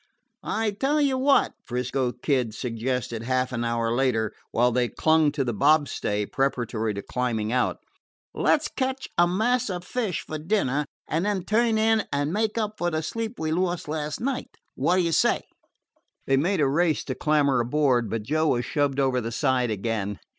[0.41, 5.31] "I 'll tell you what," 'Frisco Kid suggested half an hour later, while they clung
[5.33, 7.77] to the bobstay preparatory to climbing out.
[8.33, 12.57] "Let 's catch a mess of fish for dinner, and then turn in and make
[12.57, 14.49] up for the sleep we lost last night.
[14.73, 15.43] What d' you say?"
[16.25, 20.17] They made a race to clamber aboard, but Joe was shoved over the side again.